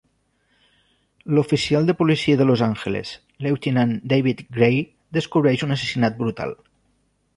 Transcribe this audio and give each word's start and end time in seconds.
L'oficial 1.37 1.89
de 1.89 1.95
policia 1.99 2.39
de 2.39 2.47
Los 2.51 2.63
Angeles 2.67 3.11
Lieutenant 3.47 3.93
David 4.15 4.43
Grey 4.57 4.83
descobreix 5.19 5.67
un 5.69 5.77
assassinat 5.77 6.19
brutal. 6.25 6.57